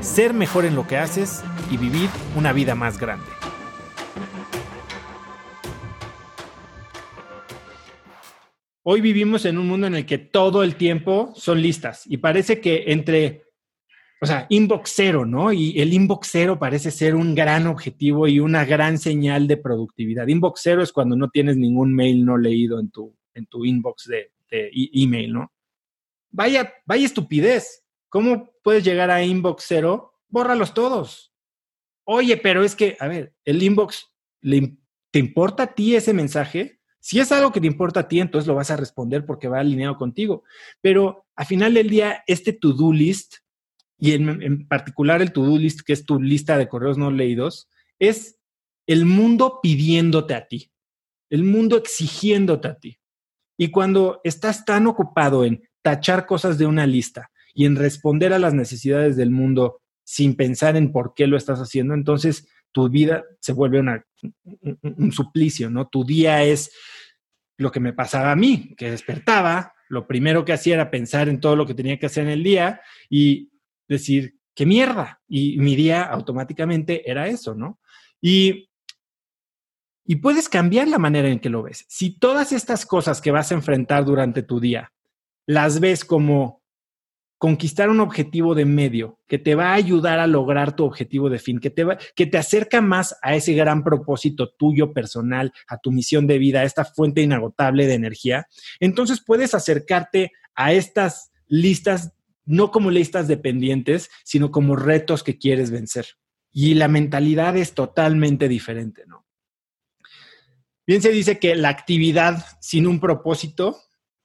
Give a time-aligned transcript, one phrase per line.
[0.00, 3.26] ser mejor en lo que haces y vivir una vida más grande.
[8.82, 12.60] Hoy vivimos en un mundo en el que todo el tiempo son listas y parece
[12.60, 13.42] que entre,
[14.20, 15.52] o sea, inbox cero, ¿no?
[15.52, 20.26] Y el inbox cero parece ser un gran objetivo y una gran señal de productividad.
[20.26, 24.06] Inbox cero es cuando no tienes ningún mail no leído en tu, en tu inbox
[24.06, 25.52] de, de email, ¿no?
[26.30, 27.84] Vaya, vaya estupidez.
[28.08, 30.14] ¿Cómo puedes llegar a inbox cero?
[30.28, 31.32] Bórralos todos.
[32.04, 36.80] Oye, pero es que, a ver, el inbox, ¿te importa a ti ese mensaje?
[37.00, 39.60] Si es algo que te importa a ti, entonces lo vas a responder porque va
[39.60, 40.42] alineado contigo.
[40.80, 43.36] Pero al final del día, este to-do list,
[43.98, 47.68] y en, en particular el to-do list, que es tu lista de correos no leídos,
[47.98, 48.38] es
[48.86, 50.72] el mundo pidiéndote a ti,
[51.28, 52.98] el mundo exigiéndote a ti.
[53.58, 58.38] Y cuando estás tan ocupado en tachar cosas de una lista y en responder a
[58.38, 63.24] las necesidades del mundo sin pensar en por qué lo estás haciendo, entonces tu vida
[63.40, 64.06] se vuelve una,
[64.82, 65.88] un, suplicio, ¿no?
[65.88, 66.70] Tu día es
[67.56, 71.40] lo que me pasaba a mí, que despertaba, lo primero que hacía era pensar en
[71.40, 73.50] todo lo que tenía que hacer en el día y
[73.88, 75.20] decir, qué mierda.
[75.26, 77.80] Y mi día automáticamente era eso, ¿no?
[78.20, 78.70] Y,
[80.04, 81.84] y puedes cambiar la manera en que lo ves.
[81.88, 84.92] Si todas estas cosas que vas a enfrentar durante tu día
[85.44, 86.57] las ves como
[87.38, 91.38] conquistar un objetivo de medio que te va a ayudar a lograr tu objetivo de
[91.38, 95.78] fin, que te, va, que te acerca más a ese gran propósito tuyo personal, a
[95.78, 98.48] tu misión de vida, a esta fuente inagotable de energía,
[98.80, 102.12] entonces puedes acercarte a estas listas
[102.44, 106.06] no como listas dependientes, sino como retos que quieres vencer.
[106.50, 109.26] Y la mentalidad es totalmente diferente, ¿no?
[110.86, 113.76] Bien se dice que la actividad sin un propósito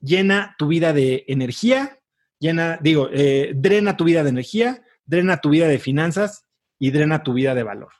[0.00, 1.98] llena tu vida de energía,
[2.42, 6.44] llena, digo, eh, drena tu vida de energía, drena tu vida de finanzas
[6.78, 7.92] y drena tu vida de valor.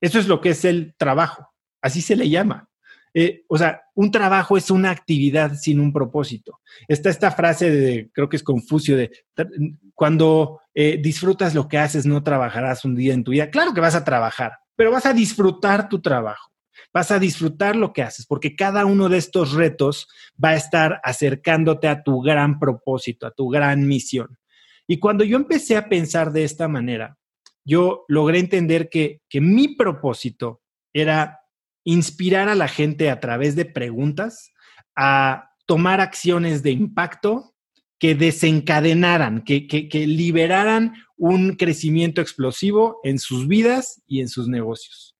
[0.00, 2.68] Eso es lo que es el trabajo, así se le llama.
[3.14, 6.60] Eh, o sea, un trabajo es una actividad sin un propósito.
[6.86, 9.10] Está esta frase de, creo que es Confucio, de
[9.94, 13.50] cuando eh, disfrutas lo que haces, no trabajarás un día en tu vida.
[13.50, 16.52] Claro que vas a trabajar, pero vas a disfrutar tu trabajo
[16.92, 20.08] vas a disfrutar lo que haces, porque cada uno de estos retos
[20.42, 24.38] va a estar acercándote a tu gran propósito, a tu gran misión.
[24.86, 27.18] Y cuando yo empecé a pensar de esta manera,
[27.64, 31.40] yo logré entender que, que mi propósito era
[31.84, 34.52] inspirar a la gente a través de preguntas
[34.94, 37.54] a tomar acciones de impacto
[37.98, 44.48] que desencadenaran, que, que, que, liberaran un crecimiento explosivo en sus vidas y en sus
[44.48, 45.15] negocios.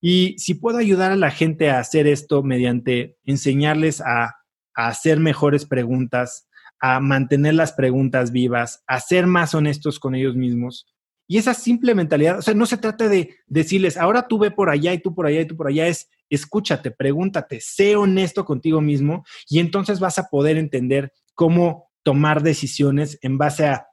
[0.00, 4.34] Y si puedo ayudar a la gente a hacer esto mediante enseñarles a,
[4.74, 6.48] hacer mejores preguntas,
[6.78, 10.86] a mantener las preguntas vivas, a ser más honestos con ellos mismos.
[11.26, 14.70] Y esa simple mentalidad, o sea, no se trata de decirles, ahora tú ve por
[14.70, 18.80] allá y tú por allá y tú por allá, es escúchate, pregúntate, sé honesto contigo
[18.80, 23.88] mismo y entonces vas a poder entender cómo tomar decisiones en base a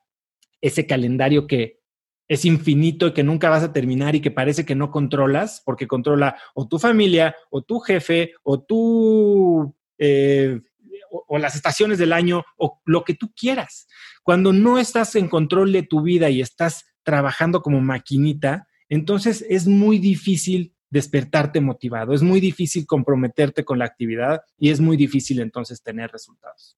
[0.61, 1.79] ese calendario que,
[2.27, 5.87] es infinito y que nunca vas a terminar y que parece que no controlas, porque
[5.87, 9.75] controla o tu familia, o tu jefe, o tu...
[9.97, 10.59] Eh,
[11.09, 13.87] o, o, las estaciones del año, o lo que tú quieras.
[14.23, 19.67] Cuando no estás en control de tu vida y estás trabajando como maquinita, entonces es
[19.67, 25.39] muy difícil despertarte motivado, es muy difícil comprometerte con la actividad y es muy difícil
[25.39, 26.77] entonces tener resultados.